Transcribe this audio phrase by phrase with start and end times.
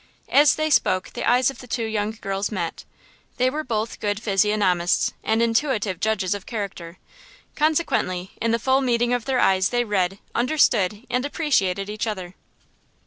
[0.29, 2.85] As they spoke the eyes of the two young girls met.
[3.37, 6.97] They were both good physiognomists and intuitive judges of character.
[7.55, 12.33] Consequently in the full meeting of their eyes they read, understood and appreciated each other.